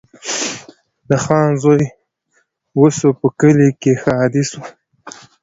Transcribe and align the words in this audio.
د 1.09 1.11
خان 1.23 1.49
زوی 1.63 1.83
وسو 2.79 3.09
په 3.19 3.27
کلي 3.39 3.69
کي 3.81 3.93
ښادي 4.03 4.43
سوه 4.51 4.67